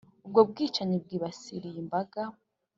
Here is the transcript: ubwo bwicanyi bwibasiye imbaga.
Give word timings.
ubwo 0.25 0.41
bwicanyi 0.49 0.95
bwibasiye 1.03 1.69
imbaga. 1.81 2.21